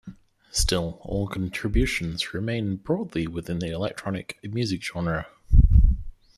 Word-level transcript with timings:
Still, 0.49 0.97
all 1.03 1.27
contributions 1.27 2.33
remain 2.33 2.77
broadly 2.77 3.27
within 3.27 3.59
the 3.59 3.69
electronic 3.71 4.39
music 4.41 4.81
genre. 4.81 5.27